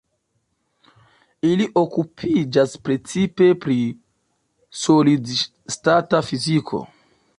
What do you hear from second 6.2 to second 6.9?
fiziko.